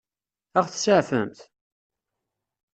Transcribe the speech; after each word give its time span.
Ad 0.57 0.63
ɣ-tseɛfemt? 0.65 1.39